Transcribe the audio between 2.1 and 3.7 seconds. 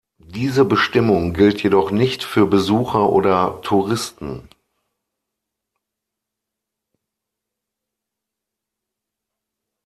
für Besucher oder